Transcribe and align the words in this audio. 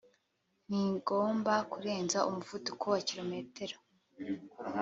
ntigomba 0.67 1.53
kurenza 1.71 2.17
umuvuduko 2.29 2.83
wa 2.93 2.99
kilometero 3.07 3.77